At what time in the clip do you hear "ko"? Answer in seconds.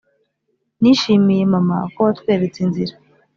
1.93-1.99